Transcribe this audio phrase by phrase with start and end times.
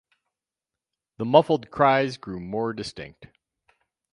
[1.17, 3.27] The muffled cries grew more distinct.